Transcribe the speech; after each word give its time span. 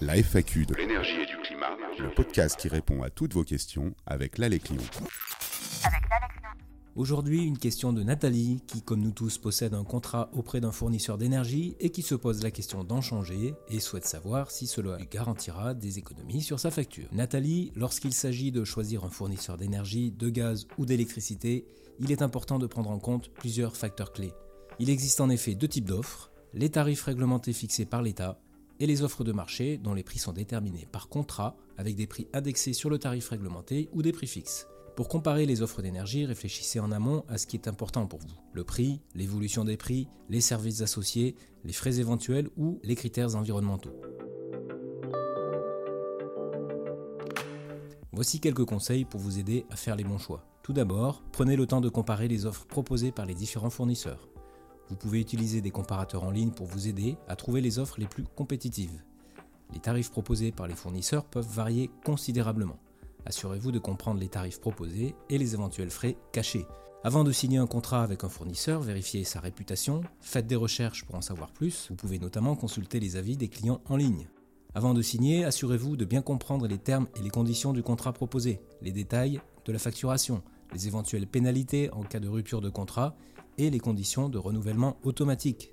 La 0.00 0.16
FAQ 0.16 0.64
de 0.64 0.74
l'énergie 0.74 1.20
et 1.20 1.26
du 1.26 1.36
climat, 1.42 1.76
le 1.98 2.10
podcast 2.14 2.56
qui 2.58 2.68
répond 2.68 3.02
à 3.02 3.10
toutes 3.10 3.34
vos 3.34 3.44
questions 3.44 3.94
avec 4.06 4.38
l'Allée 4.38 4.60
Client. 4.60 4.82
Aujourd'hui, 6.94 7.44
une 7.44 7.58
question 7.58 7.92
de 7.92 8.02
Nathalie, 8.02 8.62
qui, 8.66 8.80
comme 8.80 9.00
nous 9.00 9.10
tous, 9.10 9.36
possède 9.36 9.74
un 9.74 9.84
contrat 9.84 10.30
auprès 10.32 10.62
d'un 10.62 10.72
fournisseur 10.72 11.18
d'énergie 11.18 11.76
et 11.80 11.90
qui 11.90 12.00
se 12.00 12.14
pose 12.14 12.42
la 12.42 12.50
question 12.50 12.82
d'en 12.82 13.02
changer 13.02 13.54
et 13.68 13.80
souhaite 13.80 14.06
savoir 14.06 14.50
si 14.50 14.66
cela 14.66 14.96
lui 14.96 15.06
garantira 15.06 15.74
des 15.74 15.98
économies 15.98 16.42
sur 16.42 16.58
sa 16.58 16.70
facture. 16.70 17.08
Nathalie, 17.12 17.72
lorsqu'il 17.76 18.14
s'agit 18.14 18.52
de 18.52 18.64
choisir 18.64 19.04
un 19.04 19.10
fournisseur 19.10 19.58
d'énergie, 19.58 20.12
de 20.12 20.30
gaz 20.30 20.66
ou 20.78 20.86
d'électricité, 20.86 21.66
il 22.00 22.10
est 22.10 22.22
important 22.22 22.58
de 22.58 22.66
prendre 22.66 22.90
en 22.90 22.98
compte 22.98 23.28
plusieurs 23.34 23.76
facteurs 23.76 24.12
clés. 24.12 24.32
Il 24.78 24.88
existe 24.88 25.20
en 25.20 25.28
effet 25.28 25.54
deux 25.54 25.68
types 25.68 25.88
d'offres, 25.88 26.30
les 26.54 26.70
tarifs 26.70 27.02
réglementés 27.02 27.52
fixés 27.52 27.84
par 27.84 28.00
l'État 28.00 28.40
et 28.80 28.86
les 28.86 29.02
offres 29.02 29.24
de 29.24 29.32
marché 29.32 29.78
dont 29.78 29.94
les 29.94 30.02
prix 30.02 30.18
sont 30.18 30.32
déterminés 30.32 30.86
par 30.90 31.08
contrat 31.08 31.56
avec 31.76 31.96
des 31.96 32.06
prix 32.06 32.28
indexés 32.32 32.72
sur 32.72 32.90
le 32.90 32.98
tarif 32.98 33.28
réglementé 33.28 33.88
ou 33.92 34.02
des 34.02 34.12
prix 34.12 34.26
fixes. 34.26 34.66
Pour 34.96 35.08
comparer 35.08 35.44
les 35.44 35.60
offres 35.60 35.82
d'énergie, 35.82 36.24
réfléchissez 36.24 36.80
en 36.80 36.90
amont 36.90 37.24
à 37.28 37.36
ce 37.36 37.46
qui 37.46 37.56
est 37.56 37.68
important 37.68 38.06
pour 38.06 38.18
vous. 38.18 38.34
Le 38.54 38.64
prix, 38.64 39.02
l'évolution 39.14 39.62
des 39.64 39.76
prix, 39.76 40.08
les 40.30 40.40
services 40.40 40.80
associés, 40.80 41.36
les 41.64 41.74
frais 41.74 42.00
éventuels 42.00 42.48
ou 42.56 42.80
les 42.82 42.94
critères 42.94 43.36
environnementaux. 43.36 43.94
Voici 48.12 48.40
quelques 48.40 48.64
conseils 48.64 49.04
pour 49.04 49.20
vous 49.20 49.38
aider 49.38 49.66
à 49.70 49.76
faire 49.76 49.96
les 49.96 50.04
bons 50.04 50.16
choix. 50.16 50.46
Tout 50.62 50.72
d'abord, 50.72 51.22
prenez 51.32 51.56
le 51.56 51.66
temps 51.66 51.82
de 51.82 51.90
comparer 51.90 52.28
les 52.28 52.46
offres 52.46 52.66
proposées 52.66 53.12
par 53.12 53.26
les 53.26 53.34
différents 53.34 53.68
fournisseurs. 53.68 54.30
Vous 54.88 54.96
pouvez 54.96 55.20
utiliser 55.20 55.60
des 55.60 55.70
comparateurs 55.70 56.24
en 56.24 56.30
ligne 56.30 56.50
pour 56.50 56.66
vous 56.66 56.88
aider 56.88 57.16
à 57.28 57.36
trouver 57.36 57.60
les 57.60 57.78
offres 57.78 57.98
les 57.98 58.06
plus 58.06 58.24
compétitives. 58.36 59.02
Les 59.72 59.80
tarifs 59.80 60.10
proposés 60.10 60.52
par 60.52 60.66
les 60.66 60.76
fournisseurs 60.76 61.24
peuvent 61.24 61.48
varier 61.48 61.90
considérablement 62.04 62.78
assurez-vous 63.26 63.72
de 63.72 63.78
comprendre 63.78 64.20
les 64.20 64.28
tarifs 64.28 64.60
proposés 64.60 65.14
et 65.28 65.36
les 65.36 65.54
éventuels 65.54 65.90
frais 65.90 66.16
cachés. 66.32 66.64
Avant 67.04 67.24
de 67.24 67.32
signer 67.32 67.58
un 67.58 67.66
contrat 67.66 68.02
avec 68.02 68.24
un 68.24 68.28
fournisseur, 68.28 68.80
vérifiez 68.80 69.24
sa 69.24 69.40
réputation, 69.40 70.00
faites 70.20 70.46
des 70.46 70.56
recherches 70.56 71.04
pour 71.04 71.16
en 71.16 71.20
savoir 71.20 71.52
plus, 71.52 71.88
vous 71.90 71.96
pouvez 71.96 72.18
notamment 72.18 72.56
consulter 72.56 72.98
les 72.98 73.16
avis 73.16 73.36
des 73.36 73.48
clients 73.48 73.80
en 73.86 73.96
ligne. 73.96 74.26
Avant 74.74 74.94
de 74.94 75.02
signer, 75.02 75.44
assurez-vous 75.44 75.96
de 75.96 76.04
bien 76.04 76.22
comprendre 76.22 76.66
les 76.66 76.78
termes 76.78 77.08
et 77.16 77.22
les 77.22 77.30
conditions 77.30 77.72
du 77.72 77.82
contrat 77.82 78.12
proposé, 78.12 78.60
les 78.82 78.92
détails 78.92 79.40
de 79.64 79.72
la 79.72 79.78
facturation, 79.78 80.42
les 80.72 80.86
éventuelles 80.86 81.26
pénalités 81.26 81.90
en 81.92 82.02
cas 82.02 82.20
de 82.20 82.28
rupture 82.28 82.60
de 82.60 82.70
contrat 82.70 83.16
et 83.58 83.70
les 83.70 83.80
conditions 83.80 84.28
de 84.28 84.38
renouvellement 84.38 84.98
automatique. 85.02 85.72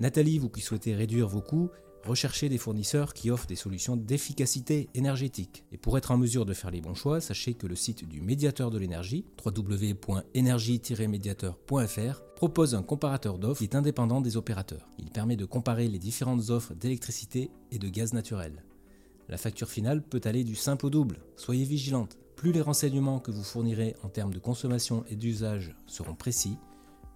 Nathalie, 0.00 0.38
vous 0.38 0.48
qui 0.48 0.60
souhaitez 0.60 0.94
réduire 0.94 1.28
vos 1.28 1.42
coûts, 1.42 1.70
Recherchez 2.06 2.48
des 2.48 2.58
fournisseurs 2.58 3.12
qui 3.12 3.30
offrent 3.30 3.46
des 3.46 3.56
solutions 3.56 3.96
d'efficacité 3.96 4.88
énergétique. 4.94 5.64
Et 5.70 5.76
pour 5.76 5.98
être 5.98 6.12
en 6.12 6.16
mesure 6.16 6.46
de 6.46 6.54
faire 6.54 6.70
les 6.70 6.80
bons 6.80 6.94
choix, 6.94 7.20
sachez 7.20 7.52
que 7.54 7.66
le 7.66 7.74
site 7.76 8.08
du 8.08 8.22
médiateur 8.22 8.70
de 8.70 8.78
l'énergie, 8.78 9.26
www.energie-médiateur.fr, 9.44 12.22
propose 12.36 12.74
un 12.74 12.82
comparateur 12.82 13.38
d'offres 13.38 13.58
qui 13.58 13.64
est 13.64 13.74
indépendant 13.74 14.22
des 14.22 14.38
opérateurs. 14.38 14.88
Il 14.98 15.10
permet 15.10 15.36
de 15.36 15.44
comparer 15.44 15.88
les 15.88 15.98
différentes 15.98 16.48
offres 16.48 16.72
d'électricité 16.74 17.50
et 17.70 17.78
de 17.78 17.88
gaz 17.88 18.14
naturel. 18.14 18.64
La 19.28 19.36
facture 19.36 19.68
finale 19.68 20.02
peut 20.02 20.22
aller 20.24 20.42
du 20.42 20.54
simple 20.54 20.86
au 20.86 20.90
double. 20.90 21.18
Soyez 21.36 21.64
vigilante. 21.64 22.16
Plus 22.34 22.52
les 22.52 22.62
renseignements 22.62 23.20
que 23.20 23.30
vous 23.30 23.44
fournirez 23.44 23.94
en 24.02 24.08
termes 24.08 24.32
de 24.32 24.38
consommation 24.38 25.04
et 25.10 25.16
d'usage 25.16 25.76
seront 25.86 26.14
précis, 26.14 26.56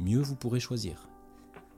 mieux 0.01 0.21
vous 0.21 0.37
pourrez 0.37 0.61
choisir. 0.61 1.09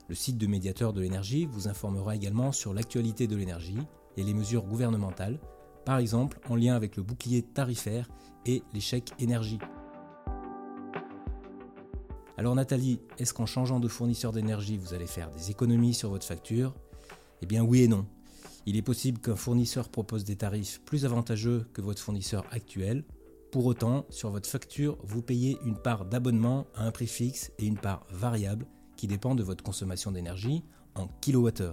Le 0.08 0.14
site 0.14 0.38
de 0.38 0.46
médiateur 0.46 0.92
de 0.92 1.00
l'énergie 1.00 1.46
vous 1.46 1.68
informera 1.68 2.14
également 2.14 2.52
sur 2.52 2.72
l'actualité 2.72 3.26
de 3.26 3.36
l'énergie 3.36 3.78
et 4.16 4.22
les 4.22 4.34
mesures 4.34 4.64
gouvernementales, 4.64 5.38
par 5.84 5.98
exemple 5.98 6.38
en 6.48 6.56
lien 6.56 6.74
avec 6.74 6.96
le 6.96 7.02
bouclier 7.02 7.42
tarifaire 7.42 8.08
et 8.44 8.62
chèques 8.78 9.12
énergie. 9.18 9.58
Alors 12.38 12.54
Nathalie, 12.54 13.00
est-ce 13.18 13.32
qu'en 13.32 13.46
changeant 13.46 13.80
de 13.80 13.88
fournisseur 13.88 14.30
d'énergie, 14.30 14.76
vous 14.76 14.92
allez 14.92 15.06
faire 15.06 15.30
des 15.30 15.50
économies 15.50 15.94
sur 15.94 16.10
votre 16.10 16.26
facture? 16.26 16.74
Eh 17.40 17.46
bien 17.46 17.62
oui 17.64 17.82
et 17.82 17.88
non. 17.88 18.06
Il 18.66 18.76
est 18.76 18.82
possible 18.82 19.20
qu'un 19.20 19.36
fournisseur 19.36 19.88
propose 19.88 20.24
des 20.24 20.36
tarifs 20.36 20.82
plus 20.84 21.04
avantageux 21.04 21.66
que 21.72 21.80
votre 21.80 22.02
fournisseur 22.02 22.44
actuel. 22.50 23.04
Pour 23.52 23.66
autant, 23.66 24.04
sur 24.10 24.30
votre 24.30 24.48
facture, 24.48 24.98
vous 25.02 25.22
payez 25.22 25.58
une 25.64 25.78
part 25.78 26.04
d'abonnement 26.04 26.66
à 26.74 26.84
un 26.84 26.90
prix 26.90 27.06
fixe 27.06 27.52
et 27.58 27.66
une 27.66 27.78
part 27.78 28.04
variable 28.10 28.66
qui 28.96 29.06
dépend 29.06 29.34
de 29.34 29.42
votre 29.42 29.62
consommation 29.62 30.10
d'énergie 30.10 30.64
en 30.94 31.06
kWh. 31.06 31.72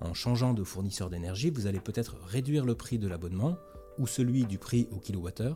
En 0.00 0.14
changeant 0.14 0.54
de 0.54 0.62
fournisseur 0.62 1.10
d'énergie, 1.10 1.50
vous 1.50 1.66
allez 1.66 1.80
peut-être 1.80 2.16
réduire 2.26 2.64
le 2.64 2.74
prix 2.74 2.98
de 2.98 3.08
l'abonnement 3.08 3.56
ou 3.98 4.06
celui 4.06 4.44
du 4.44 4.58
prix 4.58 4.86
au 4.92 4.96
kWh, 4.96 5.54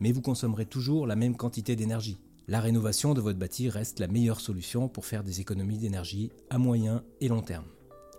mais 0.00 0.10
vous 0.10 0.22
consommerez 0.22 0.66
toujours 0.66 1.06
la 1.06 1.16
même 1.16 1.36
quantité 1.36 1.76
d'énergie. 1.76 2.20
La 2.48 2.60
rénovation 2.60 3.14
de 3.14 3.20
votre 3.20 3.38
bâti 3.38 3.68
reste 3.68 4.00
la 4.00 4.08
meilleure 4.08 4.40
solution 4.40 4.88
pour 4.88 5.06
faire 5.06 5.22
des 5.22 5.40
économies 5.40 5.78
d'énergie 5.78 6.32
à 6.50 6.58
moyen 6.58 7.04
et 7.20 7.28
long 7.28 7.42
terme. 7.42 7.66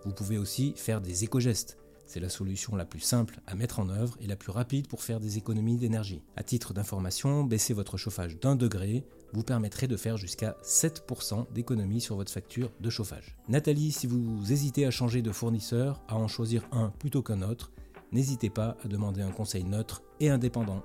Vous 0.05 0.13
pouvez 0.13 0.37
aussi 0.37 0.73
faire 0.77 1.01
des 1.01 1.25
éco-gestes. 1.25 1.77
C'est 2.11 2.19
la 2.19 2.27
solution 2.27 2.75
la 2.75 2.83
plus 2.83 2.99
simple 2.99 3.39
à 3.47 3.55
mettre 3.55 3.79
en 3.79 3.87
œuvre 3.87 4.17
et 4.19 4.27
la 4.27 4.35
plus 4.35 4.51
rapide 4.51 4.89
pour 4.89 5.01
faire 5.01 5.21
des 5.21 5.37
économies 5.37 5.77
d'énergie. 5.77 6.21
À 6.35 6.43
titre 6.43 6.73
d'information, 6.73 7.45
baissez 7.45 7.73
votre 7.73 7.95
chauffage 7.95 8.37
d'un 8.37 8.57
degré 8.57 9.05
vous 9.31 9.43
permettrait 9.43 9.87
de 9.87 9.95
faire 9.95 10.17
jusqu'à 10.17 10.57
7% 10.61 11.53
d'économie 11.53 12.01
sur 12.01 12.17
votre 12.17 12.33
facture 12.33 12.69
de 12.81 12.89
chauffage. 12.89 13.37
Nathalie, 13.47 13.93
si 13.93 14.07
vous 14.07 14.51
hésitez 14.51 14.85
à 14.85 14.91
changer 14.91 15.21
de 15.21 15.31
fournisseur, 15.31 16.03
à 16.09 16.17
en 16.17 16.27
choisir 16.27 16.67
un 16.73 16.89
plutôt 16.89 17.23
qu'un 17.23 17.43
autre, 17.43 17.71
n'hésitez 18.11 18.49
pas 18.49 18.75
à 18.83 18.89
demander 18.89 19.21
un 19.21 19.31
conseil 19.31 19.63
neutre 19.63 20.01
et 20.19 20.29
indépendant. 20.29 20.83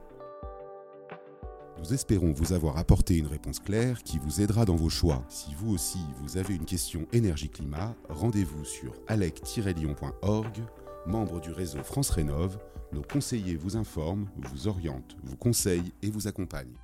Nous 1.80 1.92
espérons 1.92 2.30
vous 2.30 2.52
avoir 2.52 2.76
apporté 2.76 3.18
une 3.18 3.26
réponse 3.26 3.58
claire 3.58 4.04
qui 4.04 4.20
vous 4.20 4.40
aidera 4.40 4.64
dans 4.64 4.76
vos 4.76 4.90
choix. 4.90 5.24
Si 5.28 5.56
vous 5.56 5.74
aussi 5.74 5.98
vous 6.22 6.36
avez 6.36 6.54
une 6.54 6.66
question 6.66 7.08
énergie-climat, 7.12 7.96
rendez-vous 8.08 8.64
sur 8.64 8.92
alec-lyon.org, 9.08 10.62
membre 11.06 11.40
du 11.40 11.52
réseau 11.52 11.82
France 11.82 12.10
Rénov. 12.10 12.58
Nos 12.92 13.02
conseillers 13.02 13.56
vous 13.56 13.76
informent, 13.76 14.28
vous 14.36 14.68
orientent, 14.68 15.16
vous 15.22 15.36
conseillent 15.36 15.92
et 16.02 16.10
vous 16.10 16.28
accompagnent. 16.28 16.76